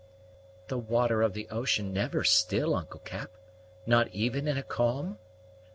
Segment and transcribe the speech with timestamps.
[0.67, 3.29] "The water of the ocean never still, Uncle Cap?
[3.85, 5.19] not even in a calm?"